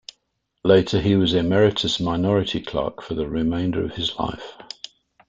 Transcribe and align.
Later, 0.63 0.99
he 0.99 1.15
was 1.15 1.35
Emeritus 1.35 1.99
Minority 1.99 2.59
Clerk, 2.59 3.03
for 3.03 3.13
the 3.13 3.29
remainder 3.29 3.85
of 3.85 3.93
his 3.97 4.15
life. 4.17 4.53